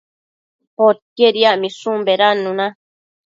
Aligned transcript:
Poquied 0.77 1.35
yacmishun 1.43 1.99
bedannuna 2.07 2.65